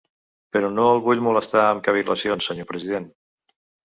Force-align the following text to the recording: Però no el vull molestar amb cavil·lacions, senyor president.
Però 0.55 0.69
no 0.77 0.85
el 0.93 1.01
vull 1.07 1.19
molestar 1.27 1.65
amb 1.73 1.85
cavil·lacions, 1.87 2.47
senyor 2.51 2.69
president. 2.73 3.09